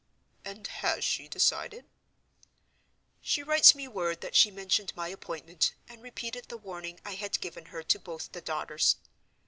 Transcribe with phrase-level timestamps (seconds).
[0.43, 1.85] "And has she decided?"
[3.21, 7.39] "She writes me word that she mentioned my appointment, and repeated the warning I had
[7.39, 8.95] given her to both the daughters.